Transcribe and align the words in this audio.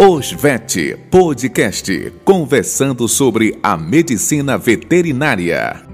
Osvet 0.00 0.94
Podcast, 1.10 2.12
conversando 2.24 3.08
sobre 3.08 3.58
a 3.60 3.76
medicina 3.76 4.56
veterinária. 4.56 5.84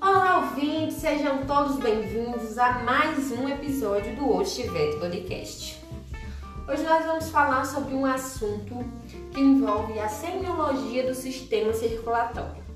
Olá, 0.00 0.38
ouvintes, 0.38 0.96
sejam 0.96 1.46
todos 1.46 1.76
bem-vindos 1.76 2.58
a 2.58 2.80
mais 2.80 3.30
um 3.30 3.48
episódio 3.48 4.16
do 4.16 4.32
Osvet 4.32 4.98
Podcast. 4.98 5.80
Hoje 6.66 6.82
nós 6.82 7.06
vamos 7.06 7.30
falar 7.30 7.64
sobre 7.66 7.94
um 7.94 8.04
assunto 8.04 8.84
que 9.30 9.40
envolve 9.40 9.96
a 10.00 10.08
semiologia 10.08 11.06
do 11.06 11.14
sistema 11.14 11.72
circulatório. 11.72 12.71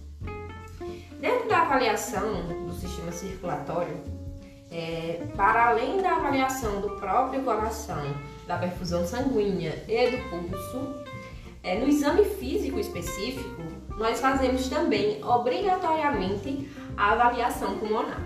Dentro 1.21 1.49
da 1.49 1.63
avaliação 1.63 2.43
do 2.67 2.73
sistema 2.75 3.11
circulatório, 3.11 3.97
é, 4.71 5.27
para 5.35 5.69
além 5.69 6.03
da 6.03 6.17
avaliação 6.17 6.81
do 6.81 6.91
próprio 6.97 7.43
coração, 7.43 8.05
da 8.47 8.59
perfusão 8.59 9.07
sanguínea 9.07 9.85
e 9.89 10.11
do 10.11 10.19
pulso, 10.29 10.95
é, 11.63 11.79
no 11.79 11.89
exame 11.89 12.25
físico 12.25 12.79
específico, 12.79 13.63
nós 13.97 14.21
fazemos 14.21 14.69
também 14.69 15.25
obrigatoriamente 15.25 16.71
a 16.97 17.13
avaliação 17.13 17.79
pulmonar. 17.79 18.21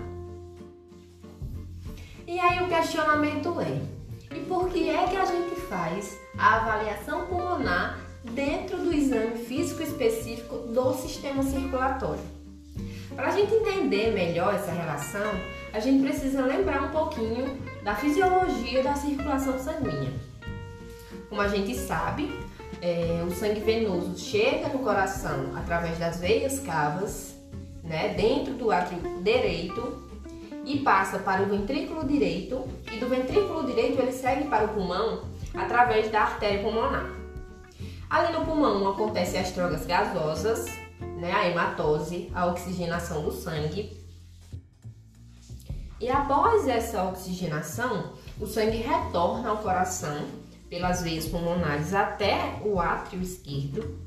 E 2.27 2.39
aí 2.39 2.61
o 2.63 2.67
questionamento 2.67 3.59
é: 3.61 4.35
e 4.35 4.41
por 4.41 4.69
que 4.69 4.89
é 4.89 5.07
que 5.07 5.15
a 5.15 5.25
gente 5.25 5.55
faz 5.61 6.19
a 6.37 6.57
avaliação 6.57 7.25
pulmonar 7.27 7.99
dentro 8.23 8.77
do 8.77 8.93
exame 8.93 9.37
físico 9.45 9.81
específico 9.81 10.57
do 10.57 10.93
sistema 10.93 11.41
circulatório? 11.41 12.40
Para 13.15 13.27
a 13.27 13.31
gente 13.31 13.53
entender 13.53 14.11
melhor 14.11 14.55
essa 14.55 14.71
relação, 14.71 15.33
a 15.73 15.79
gente 15.79 16.03
precisa 16.03 16.45
lembrar 16.45 16.83
um 16.83 16.91
pouquinho 16.91 17.57
da 17.83 17.95
fisiologia 17.95 18.83
da 18.83 18.95
circulação 18.95 19.59
sanguínea. 19.59 20.13
Como 21.29 21.41
a 21.41 21.47
gente 21.47 21.75
sabe, 21.75 22.31
é, 22.81 23.23
o 23.25 23.31
sangue 23.31 23.59
venoso 23.59 24.17
chega 24.17 24.69
no 24.69 24.79
coração 24.79 25.55
através 25.55 25.97
das 25.97 26.19
veias 26.19 26.59
cavas, 26.59 27.35
né, 27.83 28.13
dentro 28.15 28.53
do 28.53 28.71
átrio 28.71 28.99
direito 29.21 30.09
e 30.65 30.79
passa 30.79 31.19
para 31.19 31.41
o 31.41 31.47
ventrículo 31.47 32.05
direito 32.05 32.65
e 32.91 32.97
do 32.97 33.09
ventrículo 33.09 33.65
direito 33.65 34.01
ele 34.01 34.11
segue 34.11 34.47
para 34.47 34.65
o 34.65 34.69
pulmão 34.69 35.23
através 35.53 36.09
da 36.11 36.21
artéria 36.21 36.61
pulmonar. 36.61 37.09
Ali 38.09 38.33
no 38.33 38.45
pulmão 38.45 38.89
acontecem 38.89 39.39
as 39.39 39.51
drogas 39.51 39.85
gasosas, 39.85 40.65
né, 41.21 41.31
a 41.31 41.47
hematose, 41.47 42.31
a 42.33 42.47
oxigenação 42.47 43.23
do 43.23 43.31
sangue. 43.31 43.95
E 45.99 46.09
após 46.09 46.67
essa 46.67 47.03
oxigenação, 47.03 48.13
o 48.39 48.47
sangue 48.47 48.77
retorna 48.77 49.49
ao 49.49 49.59
coração 49.59 50.25
pelas 50.67 51.03
veias 51.03 51.27
pulmonares 51.27 51.93
até 51.93 52.59
o 52.65 52.79
átrio 52.79 53.21
esquerdo, 53.21 53.99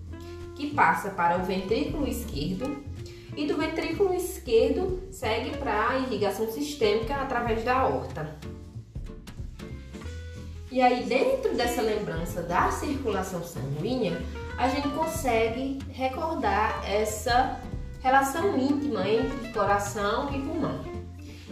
que 0.56 0.74
passa 0.74 1.10
para 1.10 1.38
o 1.38 1.44
ventrículo 1.44 2.04
esquerdo, 2.08 2.82
e 3.36 3.46
do 3.46 3.56
ventrículo 3.56 4.12
esquerdo 4.12 5.08
segue 5.12 5.56
para 5.56 5.90
a 5.90 5.98
irrigação 5.98 6.50
sistêmica 6.50 7.14
através 7.14 7.64
da 7.64 7.76
aorta. 7.76 8.36
E 10.70 10.80
aí, 10.82 11.04
dentro 11.04 11.54
dessa 11.54 11.80
lembrança 11.80 12.42
da 12.42 12.72
circulação 12.72 13.44
sanguínea, 13.44 14.20
a 14.58 14.68
gente 14.68 14.88
consegue 14.90 15.78
recordar 15.90 16.82
essa 16.88 17.60
relação 18.00 18.56
íntima 18.56 19.08
entre 19.08 19.52
coração 19.52 20.34
e 20.34 20.40
pulmão. 20.40 20.80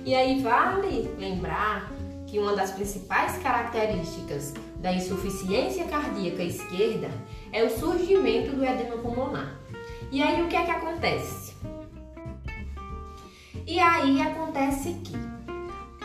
E 0.05 0.15
aí 0.15 0.41
vale 0.41 1.15
lembrar 1.19 1.91
que 2.27 2.39
uma 2.39 2.55
das 2.55 2.71
principais 2.71 3.37
características 3.39 4.55
da 4.77 4.93
insuficiência 4.93 5.85
cardíaca 5.85 6.43
esquerda 6.43 7.11
é 7.53 7.63
o 7.63 7.71
surgimento 7.71 8.55
do 8.55 8.65
edema 8.65 8.97
pulmonar. 8.99 9.59
E 10.11 10.23
aí 10.23 10.43
o 10.43 10.49
que 10.49 10.57
é 10.57 10.65
que 10.65 10.71
acontece? 10.71 11.55
E 13.67 13.79
aí 13.79 14.21
acontece 14.21 14.95
que 15.05 15.13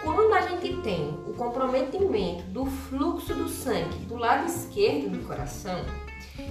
quando 0.04 0.34
a 0.34 0.42
gente 0.42 0.78
tem 0.82 1.10
o 1.28 1.34
comprometimento 1.34 2.44
do 2.44 2.66
fluxo 2.66 3.34
do 3.34 3.50
sangue 3.50 3.98
do 4.06 4.16
lado 4.16 4.46
esquerdo 4.46 5.10
do 5.10 5.28
coração, 5.28 5.84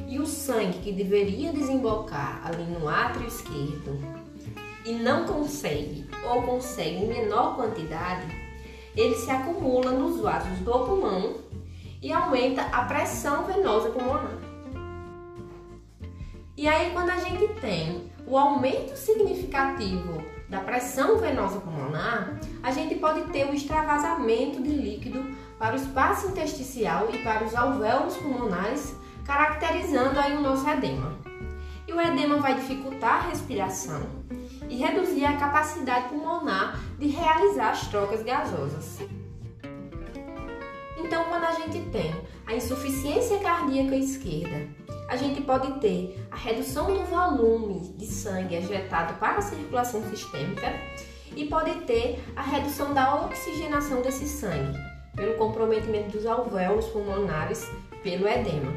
e 0.08 0.18
o 0.18 0.26
sangue 0.26 0.78
que 0.78 0.92
deveria 0.92 1.52
desembocar 1.52 2.40
ali 2.44 2.64
no 2.64 2.88
átrio 2.88 3.26
esquerdo 3.26 3.98
e 4.84 4.92
não 4.92 5.24
consegue 5.24 6.06
ou 6.28 6.42
consegue 6.42 6.96
em 6.96 7.08
menor 7.08 7.56
quantidade, 7.56 8.26
ele 8.94 9.14
se 9.14 9.30
acumula 9.30 9.90
nos 9.90 10.20
vasos 10.20 10.58
do 10.60 10.72
pulmão 10.72 11.36
e 12.00 12.12
aumenta 12.12 12.62
a 12.62 12.84
pressão 12.84 13.44
venosa 13.44 13.90
pulmonar. 13.90 14.38
E 16.56 16.66
aí, 16.66 16.90
quando 16.92 17.10
a 17.10 17.18
gente 17.18 17.48
tem 17.60 18.10
o 18.26 18.38
aumento 18.38 18.96
significativo 18.96 20.22
da 20.48 20.60
pressão 20.60 21.18
venosa 21.18 21.60
pulmonar, 21.60 22.40
a 22.62 22.70
gente 22.70 22.94
pode 22.94 23.22
ter 23.32 23.46
o 23.46 23.54
extravasamento 23.54 24.62
de 24.62 24.70
líquido 24.70 25.22
para 25.58 25.74
o 25.74 25.76
espaço 25.76 26.28
intersticial 26.28 27.08
e 27.12 27.18
para 27.18 27.44
os 27.44 27.54
alvéolos 27.54 28.16
pulmonares 28.16 28.94
caracterizando 29.26 30.18
aí 30.18 30.36
o 30.36 30.40
nosso 30.40 30.68
edema. 30.68 31.18
E 31.86 31.92
o 31.92 32.00
edema 32.00 32.36
vai 32.38 32.54
dificultar 32.54 33.24
a 33.24 33.28
respiração 33.28 34.02
e 34.68 34.76
reduzir 34.76 35.24
a 35.24 35.36
capacidade 35.36 36.08
pulmonar 36.08 36.80
de 36.98 37.08
realizar 37.08 37.70
as 37.70 37.86
trocas 37.88 38.22
gasosas. 38.22 39.00
Então, 40.98 41.24
quando 41.24 41.44
a 41.44 41.52
gente 41.52 41.80
tem 41.90 42.14
a 42.46 42.54
insuficiência 42.54 43.38
cardíaca 43.38 43.94
esquerda, 43.94 44.66
a 45.08 45.16
gente 45.16 45.40
pode 45.42 45.78
ter 45.80 46.18
a 46.30 46.36
redução 46.36 46.92
do 46.92 47.04
volume 47.04 47.94
de 47.96 48.06
sangue 48.06 48.56
ejetado 48.56 49.14
para 49.14 49.38
a 49.38 49.42
circulação 49.42 50.02
sistêmica 50.10 50.72
e 51.36 51.44
pode 51.44 51.72
ter 51.82 52.24
a 52.34 52.42
redução 52.42 52.92
da 52.92 53.24
oxigenação 53.24 54.02
desse 54.02 54.26
sangue 54.26 54.76
pelo 55.14 55.34
comprometimento 55.34 56.16
dos 56.16 56.26
alvéolos 56.26 56.86
pulmonares 56.86 57.70
pelo 58.02 58.26
edema. 58.28 58.72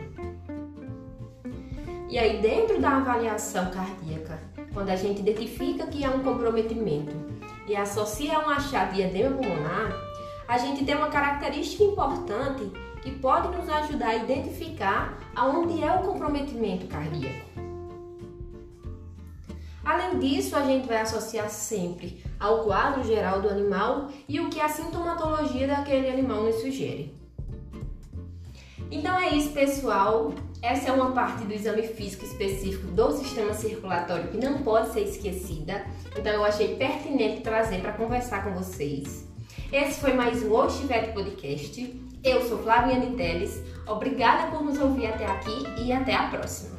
E 2.10 2.18
aí, 2.18 2.42
dentro 2.42 2.82
da 2.82 2.98
avaliação 2.98 3.70
cardíaca, 3.70 4.40
quando 4.74 4.90
a 4.90 4.96
gente 4.96 5.20
identifica 5.20 5.86
que 5.86 6.04
há 6.04 6.10
um 6.10 6.24
comprometimento 6.24 7.16
e 7.68 7.76
associa 7.76 8.40
um 8.40 8.50
achado 8.50 8.96
de 8.96 9.04
edema 9.04 9.38
pulmonar, 9.38 9.94
a 10.48 10.58
gente 10.58 10.84
tem 10.84 10.96
uma 10.96 11.10
característica 11.10 11.84
importante 11.84 12.64
que 13.04 13.12
pode 13.12 13.56
nos 13.56 13.70
ajudar 13.70 14.08
a 14.08 14.16
identificar 14.16 15.20
aonde 15.36 15.84
é 15.84 15.92
o 15.92 16.00
comprometimento 16.00 16.88
cardíaco. 16.88 17.48
Além 19.86 20.18
disso, 20.18 20.56
a 20.56 20.64
gente 20.64 20.88
vai 20.88 20.98
associar 20.98 21.48
sempre 21.52 22.24
ao 22.40 22.64
quadro 22.64 23.04
geral 23.04 23.40
do 23.40 23.50
animal 23.50 24.10
e 24.28 24.40
o 24.40 24.50
que 24.50 24.60
a 24.60 24.68
sintomatologia 24.68 25.68
daquele 25.68 26.10
animal 26.10 26.42
nos 26.42 26.56
sugere. 26.56 27.16
Então 28.92 29.20
é 29.20 29.30
isso, 29.36 29.52
pessoal. 29.52 30.34
Essa 30.62 30.90
é 30.90 30.92
uma 30.92 31.12
parte 31.12 31.46
do 31.46 31.54
exame 31.54 31.84
físico 31.84 32.26
específico 32.26 32.88
do 32.88 33.12
sistema 33.12 33.54
circulatório 33.54 34.30
que 34.30 34.38
não 34.38 34.64
pode 34.64 34.92
ser 34.92 35.02
esquecida. 35.02 35.86
Então 36.18 36.34
eu 36.34 36.44
achei 36.44 36.76
pertinente 36.76 37.42
trazer 37.42 37.82
para 37.82 37.94
conversar 37.94 38.44
com 38.44 38.52
vocês. 38.52 39.28
Esse 39.72 40.02
foi 40.02 40.14
mais 40.14 40.44
um 40.44 40.52
Oxivete 40.54 41.14
Podcast. 41.14 42.10
Eu 42.24 42.42
sou 42.48 42.58
Flaviane 42.58 43.16
Teles. 43.16 43.62
Obrigada 43.88 44.52
por 44.52 44.64
nos 44.64 44.80
ouvir 44.80 45.06
até 45.06 45.26
aqui 45.26 45.64
e 45.82 45.94
até 45.94 46.16
a 46.16 46.28
próxima. 46.28 46.79